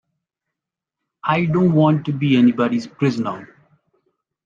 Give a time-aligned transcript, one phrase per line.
[1.25, 3.39] I don’t want to be anybody’s prisoner.